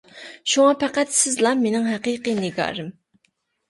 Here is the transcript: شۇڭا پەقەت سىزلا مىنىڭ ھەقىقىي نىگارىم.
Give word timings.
شۇڭا 0.53 0.71
پەقەت 0.85 1.13
سىزلا 1.19 1.53
مىنىڭ 1.63 1.87
ھەقىقىي 1.93 2.39
نىگارىم. 2.43 2.95